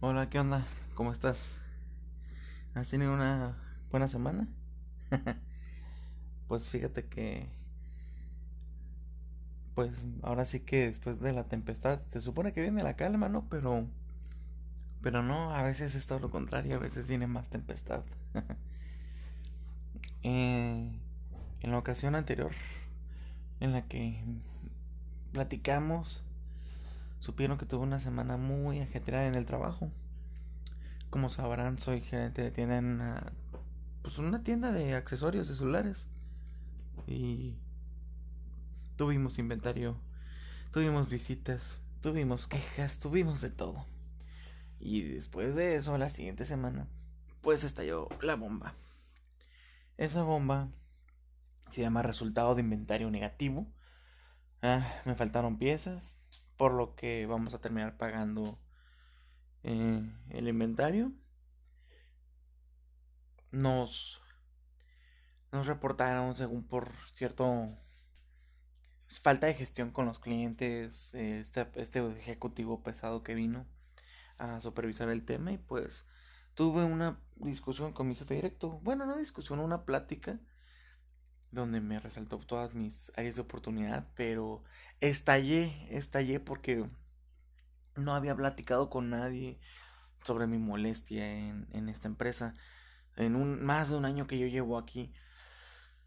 [0.00, 0.66] Hola, ¿qué onda?
[0.94, 1.52] ¿Cómo estás?
[2.74, 3.56] ¿Has tenido una
[3.90, 4.46] buena semana?
[6.48, 7.48] Pues fíjate que,
[9.74, 13.48] pues ahora sí que después de la tempestad se supone que viene la calma, ¿no?
[13.48, 13.84] Pero,
[15.02, 18.04] pero no, a veces es todo lo contrario, a veces viene más tempestad.
[20.22, 20.90] Eh,
[21.62, 22.50] en la ocasión anterior
[23.60, 24.20] en la que
[25.32, 26.24] platicamos,
[27.20, 29.90] supieron que tuve una semana muy ajetreada en el trabajo.
[31.10, 33.32] Como sabrán, soy gerente de tienda en una,
[34.02, 36.08] pues una tienda de accesorios de celulares.
[37.06, 37.54] Y
[38.96, 39.96] tuvimos inventario,
[40.72, 43.84] tuvimos visitas, tuvimos quejas, tuvimos de todo.
[44.78, 46.86] Y después de eso, la siguiente semana,
[47.40, 48.74] pues estalló la bomba.
[49.96, 50.68] Esa bomba
[51.72, 53.66] se llama resultado de inventario negativo.
[54.62, 56.16] Ah, me faltaron piezas,
[56.56, 58.58] por lo que vamos a terminar pagando
[59.62, 61.12] eh, el inventario.
[63.50, 64.22] Nos,
[65.52, 67.68] nos reportaron, según por cierto
[69.08, 73.66] falta de gestión con los clientes, este, este ejecutivo pesado que vino
[74.38, 76.04] a supervisar el tema y pues
[76.54, 78.80] tuve una discusión con mi jefe directo.
[78.82, 80.38] Bueno, no discusión, una plática
[81.56, 84.62] donde me resaltó todas mis áreas de oportunidad, pero
[85.00, 86.88] estallé, estallé porque
[87.96, 89.58] no había platicado con nadie
[90.24, 92.54] sobre mi molestia en, en esta empresa.
[93.16, 95.12] En un más de un año que yo llevo aquí,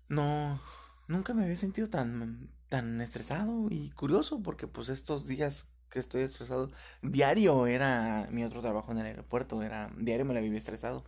[0.08, 0.62] no,
[1.08, 6.22] nunca me había sentido tan, tan estresado y curioso porque pues estos días que estoy
[6.22, 11.04] estresado, diario era mi otro trabajo en el aeropuerto, era diario me la vivía estresado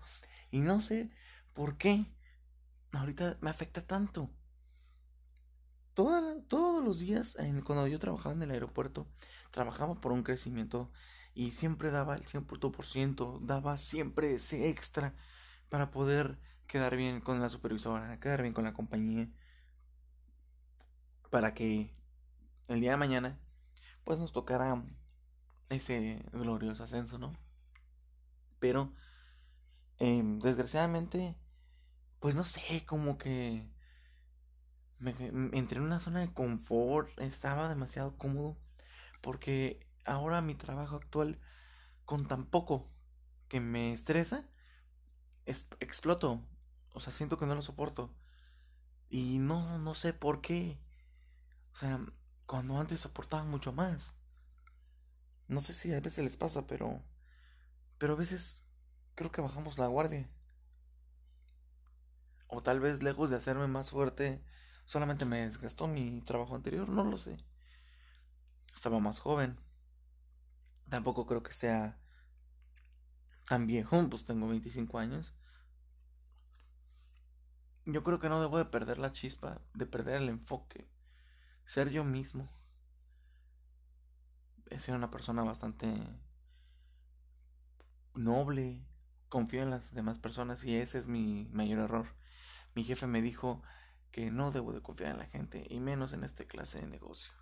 [0.50, 1.11] y no sé
[1.53, 2.05] por qué
[2.92, 4.30] ahorita me afecta tanto.
[5.94, 9.08] todos los días, cuando yo trabajaba en el aeropuerto,
[9.52, 10.92] trabajaba por un crecimiento
[11.33, 15.14] y siempre daba el 100%, daba siempre ese extra
[15.70, 19.30] para poder quedar bien con la supervisora, quedar bien con la compañía,
[21.30, 21.93] para que
[22.67, 23.39] el día de mañana,
[24.04, 24.83] pues nos tocara
[25.70, 27.33] ese glorioso ascenso, ¿no?
[28.60, 28.93] Pero,
[29.99, 31.36] em, desgraciadamente,
[32.21, 33.67] pues no sé, como que
[34.99, 35.09] me,
[35.58, 38.55] entré en una zona de confort, estaba demasiado cómodo,
[39.21, 41.39] porque ahora mi trabajo actual,
[42.05, 42.87] con tan poco
[43.49, 44.45] que me estresa,
[45.80, 46.48] exploto,
[46.93, 48.14] o sea, siento que no lo soporto,
[49.10, 50.77] y no, no sé por qué,
[51.73, 52.05] o sea,
[52.45, 54.14] cuando antes soportaba mucho más,
[55.48, 57.02] no sé si a veces les pasa, pero,
[57.98, 58.64] pero a veces
[59.15, 60.30] creo que bajamos la guardia.
[62.52, 64.44] O tal vez lejos de hacerme más fuerte,
[64.86, 67.38] solamente me desgastó mi trabajo anterior, no lo sé.
[68.76, 69.58] Estaba más joven.
[70.90, 71.98] Tampoco creo que sea
[73.48, 75.34] tan viejo, pues tengo 25 años.
[77.86, 80.88] Yo creo que no debo de perder la chispa, de perder el enfoque.
[81.66, 82.50] Ser yo mismo.
[84.70, 85.94] He sido una persona bastante
[88.14, 88.86] noble,
[89.30, 92.20] confío en las demás personas y ese es mi mayor error.
[92.76, 93.61] Mi jefe me dijo
[94.11, 97.33] que no debo de confiar en la gente y menos en esta clase de negocio.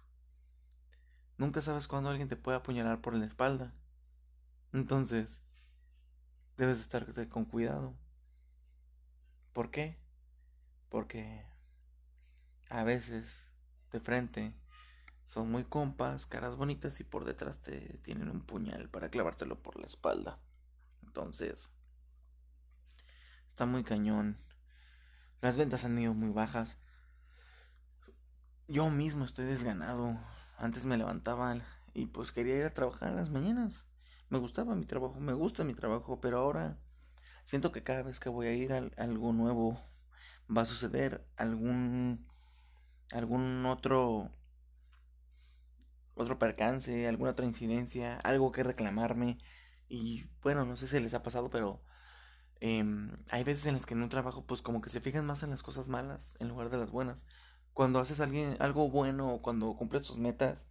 [1.37, 3.73] Nunca sabes cuándo alguien te puede apuñalar por la espalda.
[4.73, 5.45] Entonces,
[6.57, 7.95] debes estar con cuidado.
[9.53, 9.97] ¿Por qué?
[10.89, 11.45] Porque
[12.69, 13.49] a veces
[13.91, 14.53] de frente
[15.25, 19.79] son muy compas, caras bonitas y por detrás te tienen un puñal para clavártelo por
[19.79, 20.39] la espalda.
[21.03, 21.71] Entonces,
[23.47, 24.37] está muy cañón.
[25.41, 26.77] Las ventas han ido muy bajas.
[28.67, 30.19] Yo mismo estoy desganado.
[30.57, 31.55] Antes me levantaba
[31.93, 33.87] y pues quería ir a trabajar las mañanas.
[34.29, 36.77] Me gustaba mi trabajo, me gusta mi trabajo, pero ahora
[37.45, 39.79] siento que cada vez que voy a ir a algo nuevo
[40.55, 42.27] va a suceder algún
[43.11, 44.29] algún otro
[46.15, 49.39] otro percance, alguna otra incidencia, algo que reclamarme
[49.87, 51.81] y bueno, no sé si les ha pasado, pero
[52.61, 55.43] Em, hay veces en las que en un trabajo pues como que se fijan más
[55.43, 57.25] en las cosas malas en lugar de las buenas.
[57.73, 60.67] Cuando haces alguien, algo bueno o cuando cumples tus metas,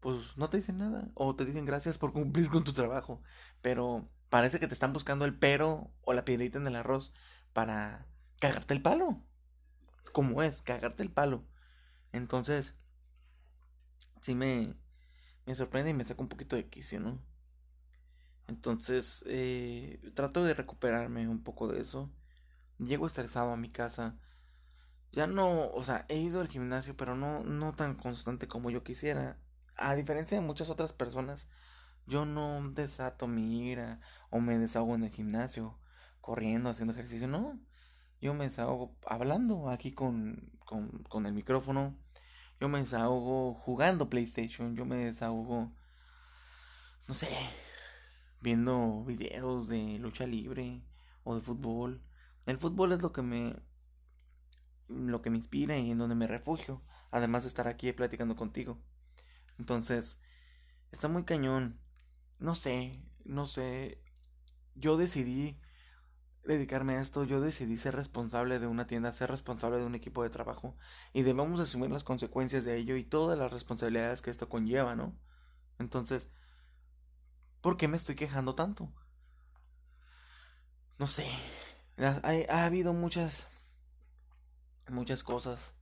[0.00, 3.22] pues no te dicen nada o te dicen gracias por cumplir con tu trabajo.
[3.62, 7.12] Pero parece que te están buscando el pero o la piedrita en el arroz
[7.52, 8.06] para
[8.40, 9.22] cagarte el palo.
[10.12, 11.44] Como es, cagarte el palo.
[12.12, 12.74] Entonces,
[14.20, 14.74] sí me,
[15.46, 17.20] me sorprende y me saca un poquito de quicio, ¿no?
[18.48, 22.10] Entonces, eh, trato de recuperarme un poco de eso.
[22.78, 24.18] Llego estresado a mi casa.
[25.12, 28.84] Ya no, o sea, he ido al gimnasio, pero no, no tan constante como yo
[28.84, 29.38] quisiera.
[29.76, 31.48] A diferencia de muchas otras personas,
[32.06, 34.00] Yo no desato mi ira
[34.30, 35.78] o me desahogo en el gimnasio,
[36.20, 37.60] corriendo, haciendo ejercicio, no.
[38.20, 41.96] Yo me desahogo hablando aquí con, con, con el micrófono.
[42.60, 44.76] Yo me desahogo jugando PlayStation.
[44.76, 45.72] Yo me desahogo,
[47.08, 47.28] no sé,
[48.40, 50.82] viendo videos de lucha libre
[51.24, 52.02] o de fútbol.
[52.46, 53.56] El fútbol es lo que me
[54.88, 58.78] lo que me inspira y en donde me refugio, además de estar aquí platicando contigo.
[59.58, 60.18] Entonces,
[60.92, 61.78] está muy cañón.
[62.38, 64.02] No sé, no sé.
[64.74, 65.60] Yo decidí
[66.44, 70.22] dedicarme a esto, yo decidí ser responsable de una tienda, ser responsable de un equipo
[70.22, 70.76] de trabajo
[71.12, 75.14] y debemos asumir las consecuencias de ello y todas las responsabilidades que esto conlleva, ¿no?
[75.78, 76.30] Entonces,
[77.60, 78.92] ¿por qué me estoy quejando tanto?
[80.98, 81.28] No sé,
[81.98, 83.46] ha, habido muchas,
[84.88, 85.72] muchas cosas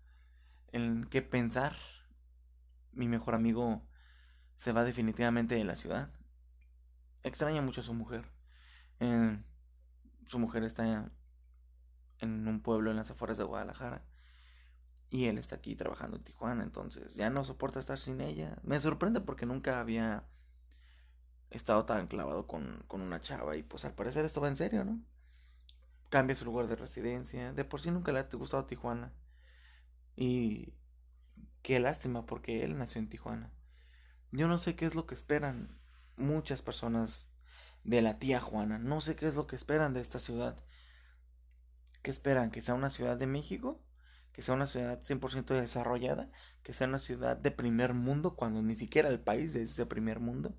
[0.73, 1.75] en que pensar.
[2.93, 3.83] Mi mejor amigo
[4.59, 6.11] se va definitivamente de la ciudad.
[7.23, 8.25] Extraña mucho a su mujer.
[10.27, 11.11] Su mujer está
[12.21, 14.05] en un pueblo en las afueras de Guadalajara.
[15.09, 18.59] Y él está aquí trabajando en Tijuana, entonces ya no soporta estar sin ella.
[18.63, 20.25] Me sorprende porque nunca había
[21.51, 24.85] estado tan clavado con, con una chava y pues al parecer esto va en serio,
[24.85, 25.01] ¿no?
[26.09, 27.53] Cambia su lugar de residencia.
[27.53, 29.13] De por sí nunca le ha gustado Tijuana.
[30.15, 30.75] Y
[31.63, 33.53] qué lástima porque él nació en Tijuana.
[34.33, 35.79] Yo no sé qué es lo que esperan
[36.17, 37.29] muchas personas
[37.85, 38.79] de la tía Juana.
[38.79, 40.57] No sé qué es lo que esperan de esta ciudad.
[42.03, 42.51] ¿Qué esperan?
[42.51, 43.83] ¿Que sea una ciudad de México?
[44.33, 46.31] ¿Que sea una ciudad 100% desarrollada?
[46.63, 50.21] ¿Que sea una ciudad de primer mundo cuando ni siquiera el país es de primer
[50.21, 50.57] mundo?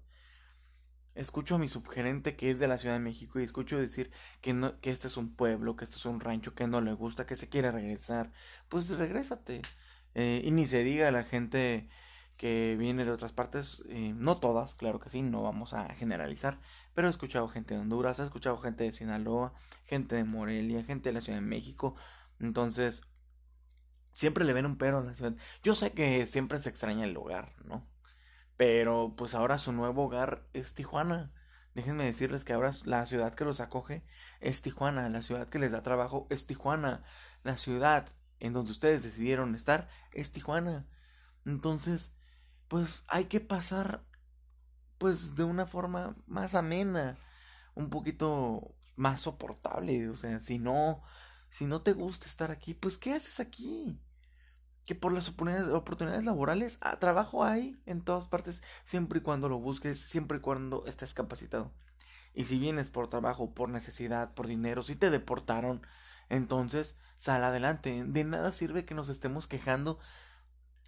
[1.17, 4.11] Escucho a mi subgerente que es de la Ciudad de México y escucho decir
[4.41, 6.93] que, no, que este es un pueblo, que esto es un rancho, que no le
[6.93, 8.31] gusta, que se quiere regresar.
[8.69, 9.61] Pues regrésate.
[10.15, 11.89] Eh, y ni se diga a la gente
[12.37, 16.59] que viene de otras partes, eh, no todas, claro que sí, no vamos a generalizar,
[16.93, 19.53] pero he escuchado gente de Honduras, he escuchado gente de Sinaloa,
[19.85, 21.95] gente de Morelia, gente de la Ciudad de México,
[22.39, 23.01] entonces
[24.13, 25.35] siempre le ven un pero a la ciudad.
[25.63, 27.87] Yo sé que siempre se extraña el lugar, ¿no?
[28.57, 31.31] Pero pues ahora su nuevo hogar es Tijuana.
[31.75, 34.03] Déjenme decirles que ahora la ciudad que los acoge
[34.39, 37.03] es Tijuana, la ciudad que les da trabajo es Tijuana,
[37.43, 38.07] la ciudad
[38.39, 40.87] en donde ustedes decidieron estar es Tijuana.
[41.45, 42.15] Entonces,
[42.67, 44.03] pues hay que pasar
[44.97, 47.15] pues de una forma más amena,
[47.75, 51.03] un poquito más soportable, o sea, si no
[51.51, 53.99] si no te gusta estar aquí, pues ¿qué haces aquí?
[54.87, 59.59] Que por las oportunidades, laborales, ah, trabajo hay en todas partes, siempre y cuando lo
[59.59, 61.71] busques, siempre y cuando estés capacitado.
[62.33, 65.85] Y si vienes por trabajo, por necesidad, por dinero, si te deportaron,
[66.29, 68.03] entonces sal adelante.
[68.05, 69.99] De nada sirve que nos estemos quejando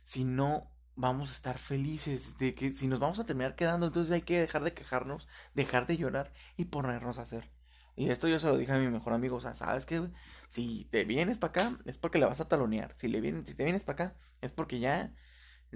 [0.06, 4.12] si no vamos a estar felices, de que si nos vamos a terminar quedando, entonces
[4.12, 7.59] hay que dejar de quejarnos, dejar de llorar y ponernos a hacer.
[8.00, 10.10] Y esto yo se lo dije a mi mejor amigo, o sea, ¿sabes qué?
[10.48, 12.94] Si te vienes para acá, es porque le vas a talonear.
[12.96, 15.14] Si, le vienes, si te vienes para acá, es porque ya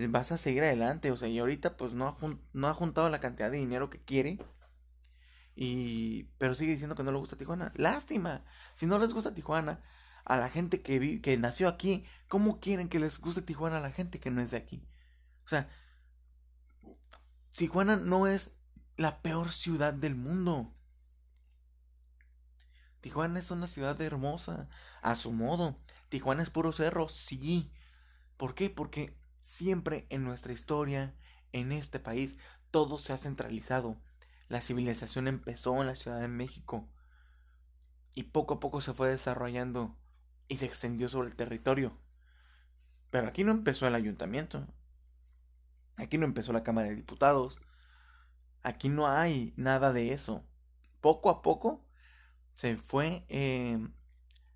[0.07, 1.11] vas a seguir adelante.
[1.11, 2.15] O sea, y ahorita pues no ha,
[2.53, 4.39] no ha juntado la cantidad de dinero que quiere.
[5.53, 6.29] Y...
[6.37, 7.73] Pero sigue diciendo que no le gusta Tijuana.
[7.75, 8.45] Lástima.
[8.73, 9.81] Si no les gusta Tijuana,
[10.23, 13.91] a la gente que, que nació aquí, ¿cómo quieren que les guste Tijuana a la
[13.91, 14.87] gente que no es de aquí?
[15.43, 15.67] O sea,
[17.51, 18.53] Tijuana no es
[18.95, 20.73] la peor ciudad del mundo.
[23.03, 24.69] Tijuana es una ciudad hermosa,
[25.01, 25.77] a su modo.
[26.07, 27.69] Tijuana es puro cerro, sí.
[28.37, 28.69] ¿Por qué?
[28.69, 31.13] Porque siempre en nuestra historia,
[31.51, 32.37] en este país,
[32.71, 33.97] todo se ha centralizado.
[34.47, 36.89] La civilización empezó en la Ciudad de México
[38.13, 39.97] y poco a poco se fue desarrollando
[40.47, 41.99] y se extendió sobre el territorio.
[43.09, 44.65] Pero aquí no empezó el ayuntamiento,
[45.97, 47.59] Aquí no empezó la Cámara de Diputados.
[48.61, 50.45] Aquí no hay nada de eso.
[51.01, 51.85] Poco a poco
[52.55, 53.79] se fue eh,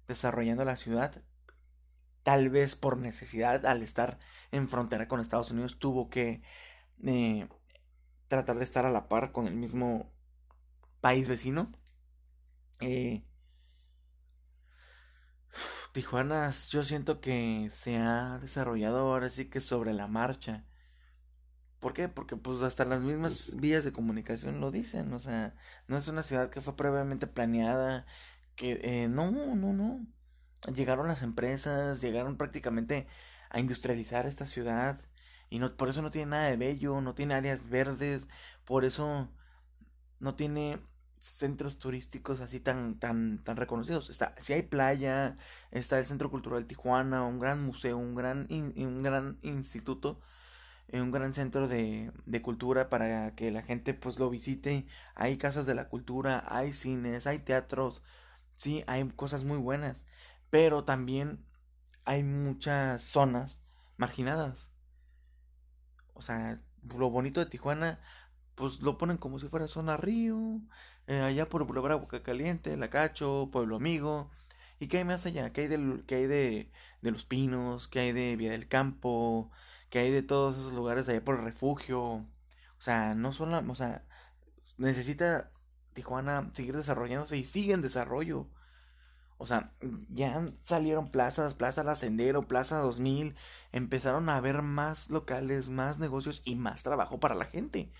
[0.07, 1.23] desarrollando la ciudad.
[2.23, 4.19] Tal vez por necesidad, al estar
[4.51, 6.41] en frontera con Estados Unidos, tuvo que
[7.05, 7.47] eh,
[8.27, 10.11] tratar de estar a la par con el mismo
[11.01, 11.71] país vecino.
[12.79, 13.23] Eh,
[15.93, 20.66] Tijuana, yo siento que se ha desarrollado ahora sí que sobre la marcha.
[21.79, 22.09] ¿Por qué?
[22.09, 25.55] Porque pues hasta las mismas vías de comunicación lo dicen, o sea,
[25.87, 28.05] no es una ciudad que fue previamente planeada,
[28.55, 30.05] que eh, no, no, no.
[30.73, 33.07] Llegaron las empresas, llegaron prácticamente
[33.49, 34.99] a industrializar esta ciudad
[35.49, 38.27] y no por eso no tiene nada de bello, no tiene áreas verdes,
[38.65, 39.29] por eso
[40.19, 40.79] no tiene
[41.19, 44.09] centros turísticos así tan tan tan reconocidos.
[44.09, 45.37] Está si hay playa,
[45.71, 50.19] está el Centro Cultural Tijuana, un gran museo, un gran un gran instituto
[50.93, 54.87] un gran centro de, de, cultura para que la gente pues lo visite.
[55.15, 58.03] Hay casas de la cultura, hay cines, hay teatros,
[58.55, 60.05] sí, hay cosas muy buenas,
[60.49, 61.45] pero también
[62.05, 63.59] hay muchas zonas
[63.97, 64.69] marginadas.
[66.13, 66.61] O sea,
[66.97, 67.99] lo bonito de Tijuana,
[68.55, 70.61] pues lo ponen como si fuera zona río,
[71.07, 74.31] eh, allá por Boulevard Boca Caliente, La Cacho, Pueblo Amigo.
[74.79, 75.51] ¿Y qué hay más allá?
[75.53, 77.87] ¿Qué hay, del, qué hay de, de Los Pinos?
[77.87, 79.51] ¿Qué hay de Vía del Campo?
[79.89, 82.01] ¿Qué hay de todos esos lugares allá por el refugio?
[82.03, 82.25] O
[82.79, 84.05] sea, no solo, o sea,
[84.77, 85.51] necesita
[85.93, 88.49] Tijuana seguir desarrollándose y sigue en desarrollo.
[89.39, 89.71] O sea,
[90.09, 93.35] ya salieron plazas, Plaza La Sendero, Plaza 2000,
[93.71, 97.91] empezaron a haber más locales, más negocios y más trabajo para la gente.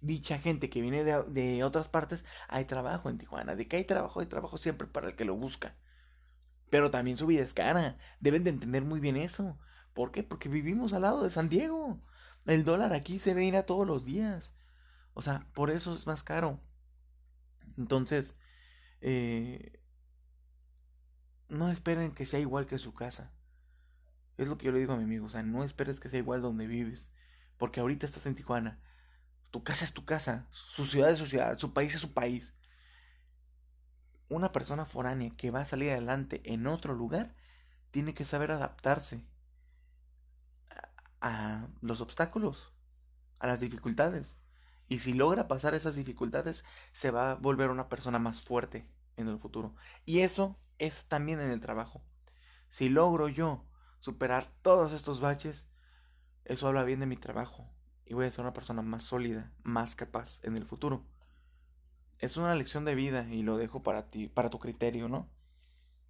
[0.00, 3.54] Dicha gente que viene de, de otras partes, hay trabajo en Tijuana.
[3.56, 5.76] De que hay trabajo, hay trabajo siempre para el que lo busca.
[6.70, 7.96] Pero también su vida es cara.
[8.20, 9.58] Deben de entender muy bien eso.
[9.94, 10.22] ¿Por qué?
[10.22, 12.00] Porque vivimos al lado de San Diego.
[12.46, 14.52] El dólar aquí se ve a todos los días.
[15.14, 16.60] O sea, por eso es más caro.
[17.76, 18.34] Entonces,
[19.00, 19.80] eh,
[21.48, 23.32] no esperen que sea igual que su casa.
[24.36, 25.26] Es lo que yo le digo a mi amigo.
[25.26, 27.10] O sea, no esperes que sea igual donde vives.
[27.58, 28.80] Porque ahorita estás en Tijuana.
[29.50, 30.46] Tu casa es tu casa.
[30.50, 31.58] Su ciudad es su ciudad.
[31.58, 32.54] Su país es su país.
[34.28, 37.34] Una persona foránea que va a salir adelante en otro lugar
[37.90, 39.24] tiene que saber adaptarse
[41.20, 42.72] a los obstáculos,
[43.38, 44.36] a las dificultades.
[44.88, 49.28] Y si logra pasar esas dificultades, se va a volver una persona más fuerte en
[49.28, 49.74] el futuro.
[50.04, 52.02] Y eso es también en el trabajo.
[52.68, 53.66] Si logro yo
[54.00, 55.68] superar todos estos baches,
[56.44, 57.70] eso habla bien de mi trabajo.
[58.04, 61.06] Y voy a ser una persona más sólida, más capaz en el futuro.
[62.18, 65.30] Es una lección de vida y lo dejo para ti, para tu criterio, ¿no?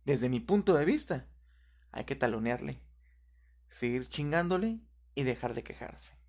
[0.05, 1.27] Desde mi punto de vista,
[1.93, 2.83] hay que talonearle,
[3.69, 4.81] seguir chingándole
[5.15, 6.20] y dejar de quejarse.